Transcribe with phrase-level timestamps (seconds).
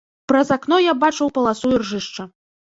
[0.31, 2.27] Праз акно я бачыў паласу іржышча.